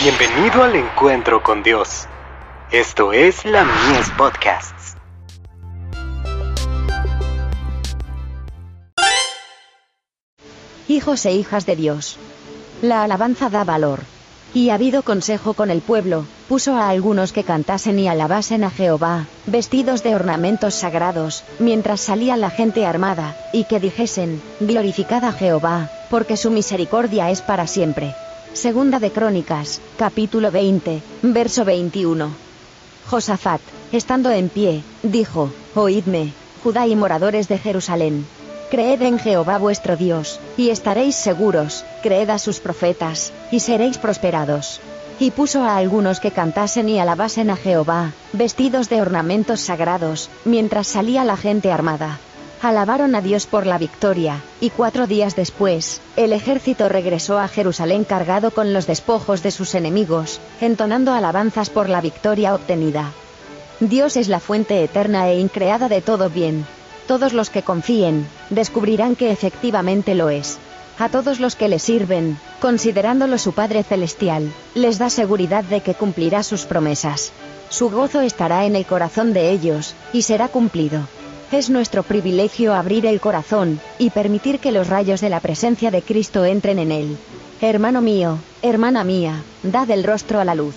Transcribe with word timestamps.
Bienvenido 0.00 0.62
al 0.62 0.76
encuentro 0.76 1.42
con 1.42 1.64
Dios. 1.64 2.06
Esto 2.70 3.12
es 3.12 3.44
la 3.44 3.64
Mies 3.64 4.08
Podcasts. 4.16 4.94
Hijos 10.86 11.26
e 11.26 11.32
hijas 11.32 11.66
de 11.66 11.74
Dios. 11.74 12.16
La 12.80 13.02
alabanza 13.02 13.50
da 13.50 13.64
valor. 13.64 14.02
Y 14.54 14.70
habido 14.70 15.02
consejo 15.02 15.54
con 15.54 15.68
el 15.68 15.80
pueblo, 15.80 16.26
puso 16.48 16.76
a 16.76 16.90
algunos 16.90 17.32
que 17.32 17.42
cantasen 17.42 17.98
y 17.98 18.06
alabasen 18.06 18.62
a 18.62 18.70
Jehová, 18.70 19.26
vestidos 19.46 20.04
de 20.04 20.14
ornamentos 20.14 20.74
sagrados, 20.74 21.42
mientras 21.58 22.00
salía 22.00 22.36
la 22.36 22.50
gente 22.50 22.86
armada, 22.86 23.36
y 23.52 23.64
que 23.64 23.80
dijesen, 23.80 24.40
Glorificad 24.60 25.24
a 25.24 25.32
Jehová, 25.32 25.90
porque 26.08 26.36
su 26.36 26.52
misericordia 26.52 27.30
es 27.30 27.42
para 27.42 27.66
siempre. 27.66 28.14
Segunda 28.52 28.98
de 28.98 29.12
Crónicas, 29.12 29.80
capítulo 29.96 30.50
20, 30.50 31.02
verso 31.22 31.64
21. 31.64 32.30
Josafat, 33.08 33.60
estando 33.92 34.30
en 34.30 34.48
pie, 34.48 34.82
dijo, 35.02 35.50
Oídme, 35.74 36.32
Judá 36.62 36.86
y 36.86 36.96
moradores 36.96 37.46
de 37.48 37.58
Jerusalén. 37.58 38.26
Creed 38.70 39.02
en 39.02 39.18
Jehová 39.18 39.58
vuestro 39.58 39.96
Dios, 39.96 40.40
y 40.56 40.70
estaréis 40.70 41.14
seguros, 41.14 41.84
creed 42.02 42.30
a 42.30 42.38
sus 42.38 42.58
profetas, 42.58 43.32
y 43.50 43.60
seréis 43.60 43.96
prosperados. 43.96 44.80
Y 45.20 45.30
puso 45.30 45.62
a 45.62 45.76
algunos 45.76 46.20
que 46.20 46.32
cantasen 46.32 46.88
y 46.88 46.98
alabasen 46.98 47.50
a 47.50 47.56
Jehová, 47.56 48.12
vestidos 48.32 48.88
de 48.88 49.00
ornamentos 49.00 49.60
sagrados, 49.60 50.30
mientras 50.44 50.86
salía 50.88 51.24
la 51.24 51.36
gente 51.36 51.70
armada. 51.70 52.18
Alabaron 52.60 53.14
a 53.14 53.20
Dios 53.20 53.46
por 53.46 53.66
la 53.66 53.78
victoria, 53.78 54.42
y 54.60 54.70
cuatro 54.70 55.06
días 55.06 55.36
después, 55.36 56.00
el 56.16 56.32
ejército 56.32 56.88
regresó 56.88 57.38
a 57.38 57.46
Jerusalén 57.46 58.02
cargado 58.02 58.50
con 58.50 58.72
los 58.72 58.88
despojos 58.88 59.44
de 59.44 59.52
sus 59.52 59.76
enemigos, 59.76 60.40
entonando 60.60 61.12
alabanzas 61.12 61.70
por 61.70 61.88
la 61.88 62.00
victoria 62.00 62.56
obtenida. 62.56 63.12
Dios 63.78 64.16
es 64.16 64.26
la 64.26 64.40
fuente 64.40 64.82
eterna 64.82 65.28
e 65.28 65.38
increada 65.38 65.88
de 65.88 66.00
todo 66.00 66.30
bien. 66.30 66.66
Todos 67.06 67.32
los 67.32 67.48
que 67.48 67.62
confíen, 67.62 68.26
descubrirán 68.50 69.14
que 69.14 69.30
efectivamente 69.30 70.16
lo 70.16 70.28
es. 70.28 70.58
A 70.98 71.08
todos 71.10 71.38
los 71.38 71.54
que 71.54 71.68
le 71.68 71.78
sirven, 71.78 72.40
considerándolo 72.60 73.38
su 73.38 73.52
Padre 73.52 73.84
Celestial, 73.84 74.52
les 74.74 74.98
da 74.98 75.10
seguridad 75.10 75.62
de 75.62 75.80
que 75.80 75.94
cumplirá 75.94 76.42
sus 76.42 76.64
promesas. 76.64 77.30
Su 77.68 77.88
gozo 77.88 78.20
estará 78.20 78.64
en 78.66 78.74
el 78.74 78.84
corazón 78.84 79.32
de 79.32 79.52
ellos, 79.52 79.94
y 80.12 80.22
será 80.22 80.48
cumplido. 80.48 81.02
Es 81.50 81.70
nuestro 81.70 82.02
privilegio 82.02 82.74
abrir 82.74 83.06
el 83.06 83.20
corazón, 83.20 83.80
y 83.98 84.10
permitir 84.10 84.58
que 84.58 84.70
los 84.70 84.88
rayos 84.88 85.22
de 85.22 85.30
la 85.30 85.40
presencia 85.40 85.90
de 85.90 86.02
Cristo 86.02 86.44
entren 86.44 86.78
en 86.78 86.92
él. 86.92 87.16
Hermano 87.62 88.02
mío, 88.02 88.38
hermana 88.60 89.02
mía, 89.02 89.42
dad 89.62 89.90
el 89.90 90.04
rostro 90.04 90.40
a 90.40 90.44
la 90.44 90.54
luz. 90.54 90.74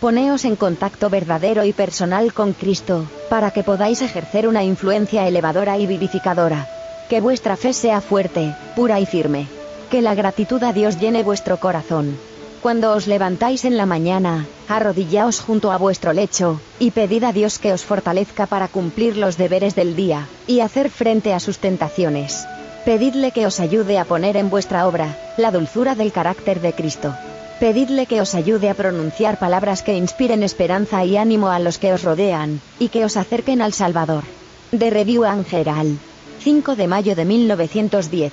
Poneos 0.00 0.46
en 0.46 0.56
contacto 0.56 1.10
verdadero 1.10 1.64
y 1.64 1.74
personal 1.74 2.32
con 2.32 2.54
Cristo, 2.54 3.06
para 3.28 3.50
que 3.50 3.62
podáis 3.62 4.00
ejercer 4.00 4.48
una 4.48 4.64
influencia 4.64 5.28
elevadora 5.28 5.76
y 5.76 5.86
vivificadora. 5.86 6.68
Que 7.10 7.20
vuestra 7.20 7.56
fe 7.56 7.74
sea 7.74 8.00
fuerte, 8.00 8.54
pura 8.74 9.00
y 9.00 9.06
firme. 9.06 9.46
Que 9.90 10.00
la 10.00 10.14
gratitud 10.14 10.62
a 10.62 10.72
Dios 10.72 10.98
llene 10.98 11.22
vuestro 11.22 11.58
corazón. 11.58 12.16
Cuando 12.64 12.92
os 12.92 13.06
levantáis 13.06 13.66
en 13.66 13.76
la 13.76 13.84
mañana, 13.84 14.46
arrodillaos 14.68 15.38
junto 15.38 15.70
a 15.70 15.76
vuestro 15.76 16.14
lecho, 16.14 16.62
y 16.78 16.92
pedid 16.92 17.24
a 17.24 17.32
Dios 17.34 17.58
que 17.58 17.74
os 17.74 17.84
fortalezca 17.84 18.46
para 18.46 18.68
cumplir 18.68 19.18
los 19.18 19.36
deberes 19.36 19.74
del 19.74 19.94
día, 19.94 20.28
y 20.46 20.60
hacer 20.60 20.88
frente 20.88 21.34
a 21.34 21.40
sus 21.40 21.58
tentaciones. 21.58 22.46
Pedidle 22.86 23.32
que 23.32 23.44
os 23.44 23.60
ayude 23.60 23.98
a 23.98 24.06
poner 24.06 24.38
en 24.38 24.48
vuestra 24.48 24.88
obra, 24.88 25.14
la 25.36 25.50
dulzura 25.50 25.94
del 25.94 26.10
carácter 26.10 26.62
de 26.62 26.72
Cristo. 26.72 27.14
Pedidle 27.60 28.06
que 28.06 28.22
os 28.22 28.34
ayude 28.34 28.70
a 28.70 28.74
pronunciar 28.74 29.38
palabras 29.38 29.82
que 29.82 29.98
inspiren 29.98 30.42
esperanza 30.42 31.04
y 31.04 31.18
ánimo 31.18 31.50
a 31.50 31.58
los 31.58 31.76
que 31.76 31.92
os 31.92 32.02
rodean, 32.02 32.62
y 32.78 32.88
que 32.88 33.04
os 33.04 33.18
acerquen 33.18 33.60
al 33.60 33.74
Salvador. 33.74 34.24
De 34.72 34.88
Review 34.88 35.26
Angeral. 35.26 35.98
5 36.40 36.76
de 36.76 36.86
mayo 36.86 37.14
de 37.14 37.26
1910. 37.26 38.32